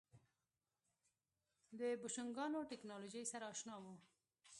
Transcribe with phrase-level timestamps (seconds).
[1.79, 3.95] د بوشنګانو ټکنالوژۍ سره اشنا وو.